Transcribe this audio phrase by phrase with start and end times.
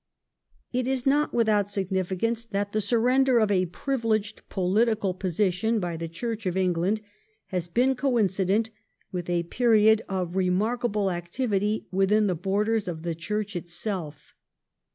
[0.73, 5.95] It is not without significance that the surrender of a privileged Religion political position by
[5.95, 7.01] the Church of England
[7.49, 8.75] has been coincident ^^^°"
[9.11, 14.33] with a period of remarkable activity within the borders of the Church itself.